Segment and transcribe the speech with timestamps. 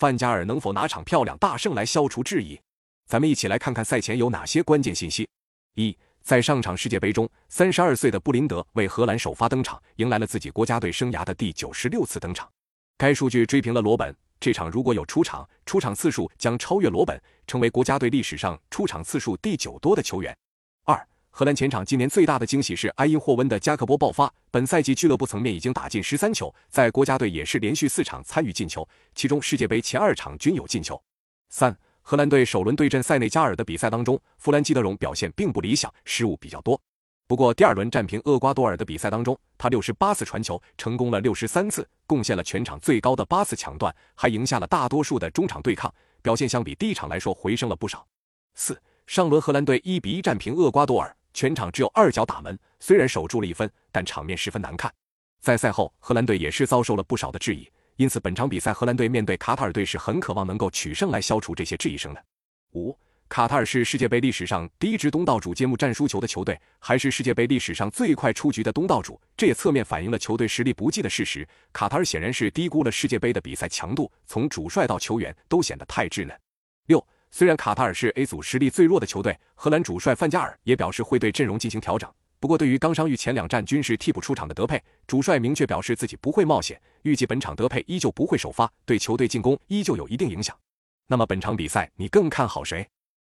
[0.00, 2.58] 范加尔能否拿场漂亮大胜来消除质疑？
[3.06, 5.28] 咱们一起来看看赛前有哪些关键信息。
[5.74, 12.50] 一，在上场世界杯中，三十二岁的布林德为荷兰首发登场，迎来了自己国家队生涯的第九十六次登场。
[12.96, 20.34] 该数据追平了罗本，这场如果有出场，出场次数将超越罗本，成为国家队历史上出场次数第九多的球员。
[21.30, 31.00] 荷兰前场今年最大的惊喜是埃因霍温的加克波爆发，本赛季俱乐部层面已经打进十三球，在国家队也是连续四场参与进球，其中世界杯前二场均有进球。
[31.48, 31.76] 三。
[32.02, 36.80] 荷兰队首轮对阵塞内加尔的比赛当中，弗兰基德容表现并不理想，失误比较多。
[37.28, 48.04] 不过第二轮战平厄瓜多尔的比赛当中，他六十八次传球成功了六十三次，贡献了全场最高的八次抢断，还赢下了大多数的中场对抗，表现相比第一场来说回升了不少。
[48.54, 54.92] 四上轮荷兰队一比一战平厄瓜多尔，全场只有二脚打门，虽然守住了一分，但场面十分难看。
[55.40, 57.68] 在赛后，荷兰队也是遭受了不少的质疑。
[57.96, 62.24] 因此，本场比赛荷兰队面对卡塔尔队是很渴望能够取胜来消除这些质疑声的。
[62.72, 62.96] 五，
[63.28, 71.46] 卡塔尔是世界杯历史上第一支东道主揭幕战输球的球队，还是世界杯历史上最快出局的东道主，这也侧面反映了球队实力不济的事实。
[71.72, 76.38] 卡塔尔显然是低估了世界杯的比赛强度，从主帅到球员都显得太稚嫩。
[77.30, 82.10] 虽然卡塔尔是 A 组实力最弱的球队，荷兰主帅范加尔也表示会对阵容进行调整。
[82.40, 90.56] 不过，对于刚伤愈前两战均是替补出场的德佩，主帅明确表示自己不会冒险，预计本场德佩依旧不会首发，对球队进攻依旧有一定影响。
[91.06, 92.88] 那么本场比赛你更看好谁？